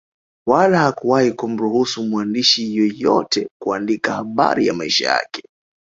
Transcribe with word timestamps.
Wala 0.47 0.77
hakuwahi 0.79 1.31
kumruhusu 1.31 2.03
mwandishi 2.03 2.77
yeyote 2.77 3.49
kuandika 3.61 4.13
habari 4.13 4.67
ya 4.67 4.73
maisha 4.73 5.07
yake 5.11 5.43